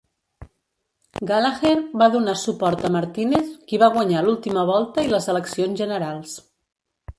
[1.31, 6.37] Gallagher va donar suport a Martínez, qui va guanyar l'ultima volta i les eleccions generals.